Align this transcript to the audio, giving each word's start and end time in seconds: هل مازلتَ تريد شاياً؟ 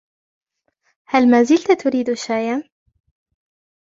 هل 1.07 1.29
مازلتَ 1.31 1.71
تريد 1.71 2.13
شاياً؟ 2.13 2.63